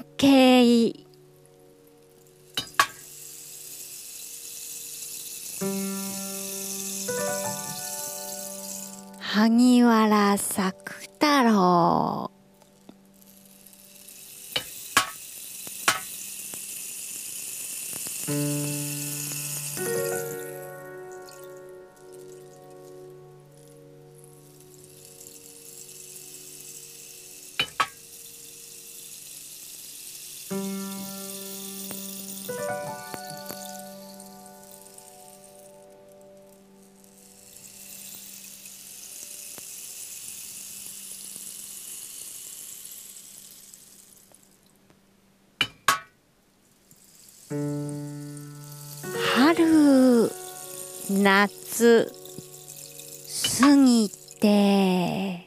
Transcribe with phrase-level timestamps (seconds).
[0.00, 1.06] 盆景
[9.18, 10.72] 萩原作
[11.18, 12.29] 太郎。
[51.22, 52.10] 夏
[53.60, 54.08] 過ぎ
[54.40, 55.44] て。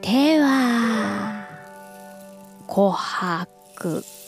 [0.00, 1.46] 手は
[2.66, 4.21] 琥珀。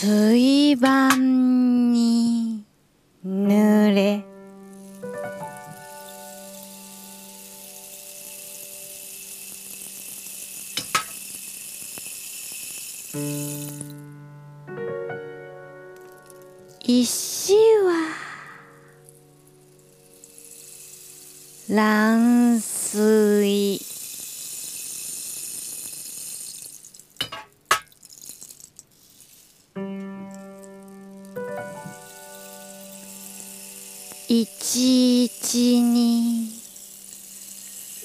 [0.00, 2.64] 水盤に
[3.26, 4.24] 濡れ。
[16.84, 18.14] 石は
[21.70, 22.37] 乱
[34.46, 36.52] ちいちに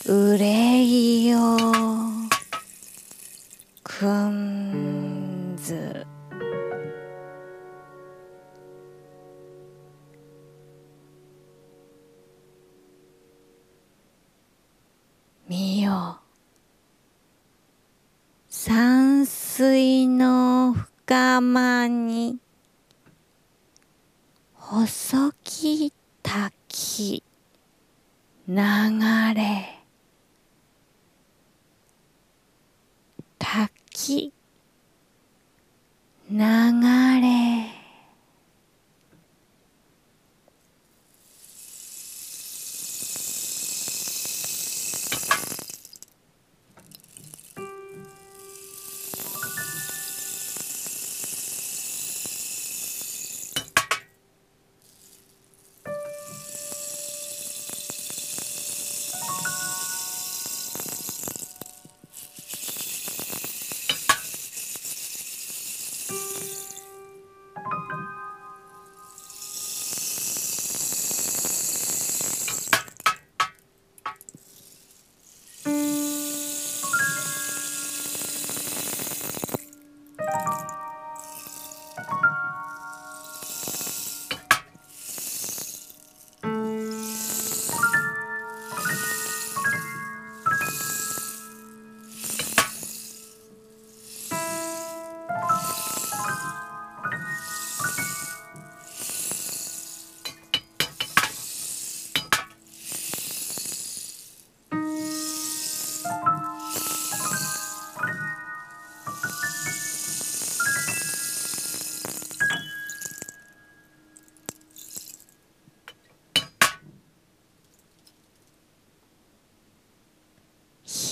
[0.06, 1.58] 憂いを
[3.84, 6.06] くんず。
[15.48, 16.20] 見よ。
[18.50, 22.40] 山水の深間に
[24.53, 25.94] 細き
[26.34, 27.22] 滝
[28.47, 28.53] 流
[29.35, 29.80] れ。
[33.38, 34.34] 滝
[36.32, 36.40] 流
[37.22, 37.33] れ。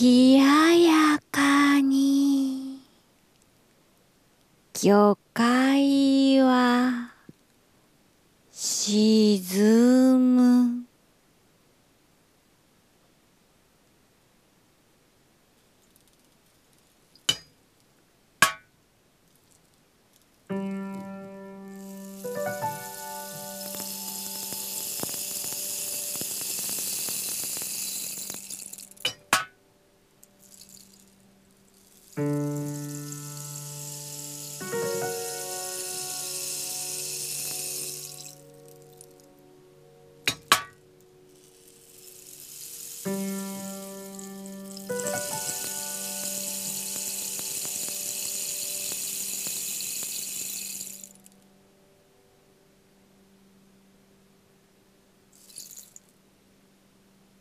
[0.02, 0.44] 冷や
[0.74, 2.80] やかに。
[4.74, 7.12] 魚介は
[8.52, 9.81] 沈む